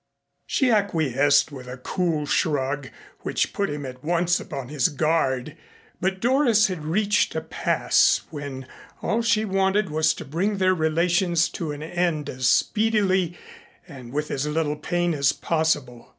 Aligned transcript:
She 0.47 0.71
acquiesced 0.71 1.51
with 1.51 1.67
a 1.67 1.77
cool 1.77 2.25
shrug 2.25 2.89
which 3.19 3.53
put 3.53 3.69
him 3.69 3.85
at 3.85 4.03
once 4.03 4.39
upon 4.39 4.67
his 4.69 4.89
guard, 4.89 5.55
but 5.99 6.19
Doris 6.19 6.69
had 6.69 6.83
reached 6.85 7.35
a 7.35 7.41
pass 7.41 8.21
when 8.31 8.65
all 9.03 9.21
she 9.21 9.45
wanted 9.45 9.91
was 9.91 10.15
to 10.15 10.25
bring 10.25 10.57
their 10.57 10.73
relations 10.73 11.47
to 11.49 11.71
an 11.71 11.83
end 11.83 12.31
as 12.31 12.49
speedily 12.49 13.37
and 13.87 14.11
with 14.11 14.31
as 14.31 14.47
little 14.47 14.75
pain 14.75 15.13
as 15.13 15.33
possible. 15.33 16.09